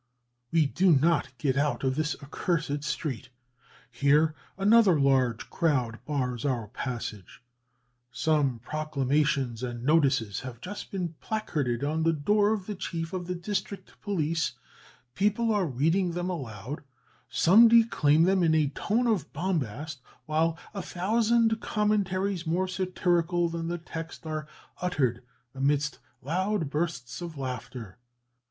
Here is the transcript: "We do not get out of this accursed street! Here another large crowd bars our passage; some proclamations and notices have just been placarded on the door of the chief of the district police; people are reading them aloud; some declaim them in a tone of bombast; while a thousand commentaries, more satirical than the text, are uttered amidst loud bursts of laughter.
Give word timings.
"We 0.51 0.65
do 0.65 0.93
not 0.95 1.29
get 1.37 1.55
out 1.57 1.83
of 1.83 1.93
this 1.93 2.15
accursed 2.23 2.83
street! 2.83 3.29
Here 3.91 4.33
another 4.57 4.99
large 4.99 5.51
crowd 5.51 5.99
bars 6.05 6.43
our 6.43 6.69
passage; 6.69 7.43
some 8.11 8.57
proclamations 8.57 9.61
and 9.61 9.83
notices 9.83 10.39
have 10.39 10.59
just 10.59 10.89
been 10.89 11.09
placarded 11.21 11.83
on 11.83 12.01
the 12.01 12.13
door 12.13 12.51
of 12.51 12.65
the 12.65 12.73
chief 12.73 13.13
of 13.13 13.27
the 13.27 13.35
district 13.35 14.01
police; 14.01 14.53
people 15.13 15.53
are 15.53 15.67
reading 15.67 16.13
them 16.13 16.31
aloud; 16.31 16.81
some 17.29 17.67
declaim 17.67 18.23
them 18.23 18.41
in 18.41 18.55
a 18.55 18.69
tone 18.69 19.05
of 19.05 19.31
bombast; 19.31 20.01
while 20.25 20.57
a 20.73 20.81
thousand 20.81 21.61
commentaries, 21.61 22.47
more 22.47 22.67
satirical 22.67 23.49
than 23.49 23.67
the 23.67 23.77
text, 23.77 24.25
are 24.25 24.47
uttered 24.81 25.21
amidst 25.53 25.99
loud 26.23 26.71
bursts 26.71 27.21
of 27.21 27.37
laughter. 27.37 27.99